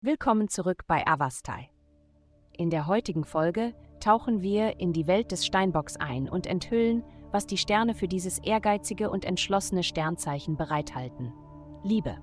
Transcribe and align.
Willkommen 0.00 0.48
zurück 0.48 0.82
bei 0.86 1.06
Avastai. 1.06 1.70
In 2.52 2.68
der 2.68 2.86
heutigen 2.86 3.24
Folge 3.24 3.74
tauchen 4.00 4.42
wir 4.42 4.78
in 4.78 4.92
die 4.92 5.06
Welt 5.06 5.32
des 5.32 5.46
Steinbocks 5.46 5.96
ein 5.96 6.28
und 6.28 6.46
enthüllen, 6.46 7.02
was 7.32 7.46
die 7.46 7.56
Sterne 7.56 7.94
für 7.94 8.06
dieses 8.06 8.38
ehrgeizige 8.38 9.10
und 9.10 9.24
entschlossene 9.24 9.82
Sternzeichen 9.82 10.56
bereithalten. 10.56 11.32
Liebe. 11.82 12.18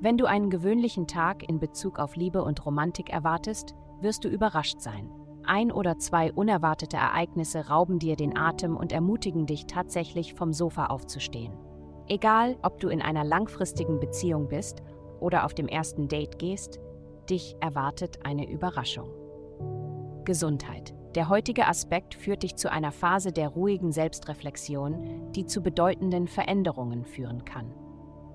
Wenn 0.00 0.16
du 0.16 0.24
einen 0.24 0.50
gewöhnlichen 0.50 1.06
Tag 1.06 1.48
in 1.48 1.60
Bezug 1.60 1.98
auf 1.98 2.16
Liebe 2.16 2.42
und 2.42 2.64
Romantik 2.64 3.10
erwartest, 3.10 3.74
wirst 4.00 4.24
du 4.24 4.28
überrascht 4.28 4.80
sein. 4.80 5.10
Ein 5.44 5.70
oder 5.70 5.98
zwei 5.98 6.32
unerwartete 6.32 6.96
Ereignisse 6.96 7.68
rauben 7.68 7.98
dir 7.98 8.16
den 8.16 8.36
Atem 8.38 8.76
und 8.76 8.90
ermutigen 8.90 9.46
dich 9.46 9.66
tatsächlich 9.66 10.34
vom 10.34 10.52
Sofa 10.52 10.86
aufzustehen. 10.86 11.52
Egal, 12.08 12.56
ob 12.62 12.80
du 12.80 12.88
in 12.88 13.00
einer 13.00 13.24
langfristigen 13.24 13.98
Beziehung 13.98 14.48
bist 14.48 14.82
oder 15.20 15.44
auf 15.44 15.54
dem 15.54 15.68
ersten 15.68 16.08
Date 16.08 16.38
gehst, 16.38 16.78
dich 17.30 17.56
erwartet 17.60 18.18
eine 18.24 18.48
Überraschung. 18.48 19.08
Gesundheit. 20.24 20.94
Der 21.14 21.28
heutige 21.28 21.66
Aspekt 21.66 22.14
führt 22.14 22.42
dich 22.42 22.56
zu 22.56 22.70
einer 22.70 22.90
Phase 22.92 23.30
der 23.30 23.48
ruhigen 23.48 23.92
Selbstreflexion, 23.92 25.32
die 25.32 25.46
zu 25.46 25.62
bedeutenden 25.62 26.26
Veränderungen 26.26 27.04
führen 27.04 27.44
kann. 27.44 27.72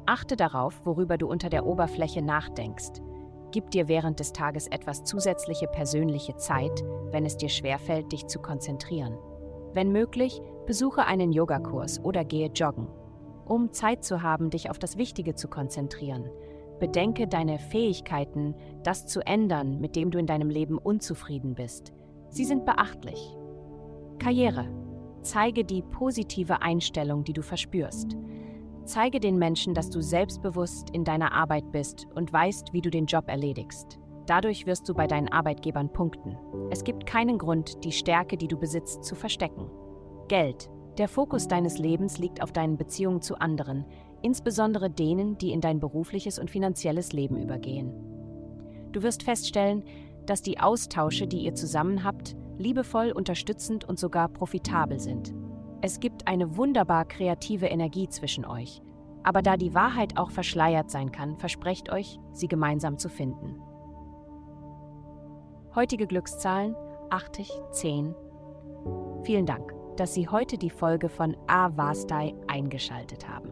Achte 0.06 0.36
darauf, 0.36 0.86
worüber 0.86 1.18
du 1.18 1.28
unter 1.28 1.50
der 1.50 1.66
Oberfläche 1.66 2.22
nachdenkst. 2.22 3.02
Gib 3.52 3.70
dir 3.72 3.88
während 3.88 4.20
des 4.20 4.32
Tages 4.32 4.68
etwas 4.68 5.04
zusätzliche 5.04 5.68
persönliche 5.68 6.38
Zeit, 6.38 6.84
wenn 7.12 7.26
es 7.26 7.38
dir 7.38 7.50
schwerfällt, 7.50 8.12
dich 8.12 8.28
zu 8.28 8.40
konzentrieren. 8.40 9.18
Wenn 9.74 9.92
möglich, 9.92 10.42
besuche 10.66 11.06
einen 11.06 11.32
Yogakurs 11.32 12.04
oder 12.04 12.24
gehe 12.24 12.48
joggen, 12.48 12.88
um 13.50 13.74
Zeit 13.74 14.04
zu 14.04 14.22
haben, 14.22 14.50
dich 14.50 14.70
auf 14.70 14.80
das 14.80 14.98
Wichtige 14.98 15.36
zu 15.36 15.48
konzentrieren. 15.48 16.30
Bedenke 16.80 17.28
deine 17.28 17.60
Fähigkeiten, 17.60 18.56
das 18.84 19.06
zu 19.06 19.20
ändern, 19.22 19.80
mit 19.82 19.96
dem 19.96 20.12
du 20.12 20.20
in 20.20 20.26
deinem 20.26 20.50
Leben 20.50 20.78
unzufrieden 20.78 21.56
bist. 21.56 21.94
Sie 22.30 22.46
sind 22.46 22.66
beachtlich. 22.66 23.36
Karriere. 24.20 24.68
Zeige 25.22 25.66
die 25.66 25.82
positive 25.82 26.62
Einstellung, 26.62 27.24
die 27.26 27.34
du 27.34 27.42
verspürst. 27.42 28.16
Zeige 28.86 29.20
den 29.20 29.38
Menschen, 29.38 29.74
dass 29.74 29.90
du 29.90 30.02
selbstbewusst 30.02 30.90
in 30.92 31.04
deiner 31.04 31.34
Arbeit 31.34 31.72
bist 31.72 32.08
und 32.16 32.32
weißt, 32.32 32.72
wie 32.72 32.82
du 32.82 32.90
den 32.90 33.06
Job 33.06 33.26
erledigst. 33.28 34.00
Dadurch 34.26 34.66
wirst 34.66 34.88
du 34.88 34.94
bei 34.94 35.08
deinen 35.08 35.28
Arbeitgebern 35.28 35.92
punkten. 35.92 36.38
Es 36.70 36.84
gibt 36.84 37.06
keinen 37.06 37.38
Grund, 37.38 37.84
die 37.84 37.92
Stärke, 37.92 38.38
die 38.38 38.48
du 38.48 38.58
besitzt, 38.58 39.04
zu 39.04 39.16
verstecken. 39.16 39.70
Geld. 40.28 40.70
Der 41.00 41.08
Fokus 41.08 41.48
deines 41.48 41.78
Lebens 41.78 42.18
liegt 42.18 42.44
auf 42.44 42.52
deinen 42.52 42.76
Beziehungen 42.76 43.22
zu 43.22 43.40
anderen, 43.40 43.86
insbesondere 44.22 44.90
denen, 44.90 45.38
die 45.38 45.54
in 45.54 45.62
dein 45.62 45.80
berufliches 45.80 46.38
und 46.40 46.52
finanzielles 46.52 47.14
Leben 47.14 47.42
übergehen. 47.42 47.94
Du 48.92 49.02
wirst 49.02 49.24
feststellen, 49.24 49.86
dass 50.26 50.42
die 50.42 50.60
Austausche, 50.60 51.26
die 51.26 51.46
ihr 51.46 51.56
zusammen 51.56 52.04
habt, 52.04 52.36
liebevoll, 52.58 53.14
unterstützend 53.14 53.86
und 53.86 53.98
sogar 53.98 54.28
profitabel 54.28 55.00
sind. 55.00 55.34
Es 55.80 56.02
gibt 56.02 56.28
eine 56.28 56.58
wunderbar 56.58 57.06
kreative 57.06 57.68
Energie 57.68 58.10
zwischen 58.10 58.44
euch, 58.44 58.82
aber 59.24 59.42
da 59.42 59.56
die 59.56 59.74
Wahrheit 59.74 60.18
auch 60.18 60.32
verschleiert 60.32 60.92
sein 60.92 61.14
kann, 61.14 61.38
versprecht 61.38 61.90
euch, 61.90 62.20
sie 62.34 62.50
gemeinsam 62.50 62.98
zu 62.98 63.08
finden. 63.08 63.62
Heutige 65.74 66.08
Glückszahlen 66.08 66.76
80, 67.10 67.50
10. 67.72 68.14
Vielen 69.24 69.46
Dank, 69.46 69.79
dass 70.00 70.14
Sie 70.14 70.30
heute 70.30 70.58
die 70.58 70.70
Folge 70.70 71.10
von 71.10 71.36
Avastai 71.48 72.34
eingeschaltet 72.48 73.28
haben. 73.28 73.50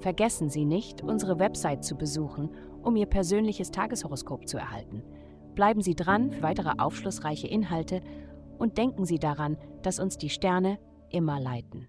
Vergessen 0.00 0.50
Sie 0.50 0.64
nicht, 0.64 1.02
unsere 1.02 1.38
Website 1.38 1.84
zu 1.84 1.94
besuchen, 1.94 2.50
um 2.82 2.96
Ihr 2.96 3.06
persönliches 3.06 3.70
Tageshoroskop 3.70 4.48
zu 4.48 4.58
erhalten. 4.58 5.04
Bleiben 5.54 5.80
Sie 5.80 5.94
dran 5.94 6.32
für 6.32 6.42
weitere 6.42 6.72
aufschlussreiche 6.78 7.46
Inhalte 7.46 8.00
und 8.58 8.76
denken 8.76 9.04
Sie 9.04 9.20
daran, 9.20 9.56
dass 9.82 10.00
uns 10.00 10.18
die 10.18 10.30
Sterne 10.30 10.80
immer 11.10 11.38
leiten. 11.38 11.88